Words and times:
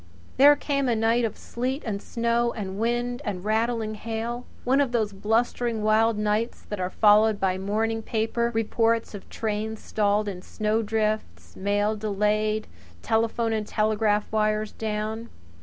There 0.37 0.55
came 0.55 0.89
a 0.89 0.95
night 0.95 1.23
of 1.25 1.37
sleet 1.37 1.83
and 1.85 2.01
snow, 2.01 2.53
and 2.53 2.79
wind 2.79 3.21
and 3.23 3.45
rattling 3.45 3.93
hail 3.93 4.47
one 4.63 4.81
of 4.81 4.93
those 4.93 5.13
blustering, 5.13 5.83
wild 5.83 6.17
nights 6.17 6.63
that 6.69 6.79
are 6.79 6.89
followed 6.89 7.39
by 7.39 7.59
morning 7.59 8.01
paper 8.01 8.49
reports 8.55 9.13
of 9.13 9.29
trains 9.29 9.79
stalled 9.79 10.27
in 10.27 10.41
drifts, 10.87 11.55
mail 11.55 11.95
delayed, 11.95 12.65
telephone 13.03 13.53
and 13.53 13.67
telegraph 13.67 14.31
wires 14.31 14.71
down. 14.71 15.29